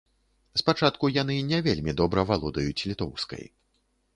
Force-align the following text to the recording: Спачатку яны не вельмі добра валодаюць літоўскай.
Спачатку 0.61 1.09
яны 1.17 1.35
не 1.51 1.59
вельмі 1.67 1.95
добра 2.01 2.25
валодаюць 2.31 2.85
літоўскай. 2.93 3.45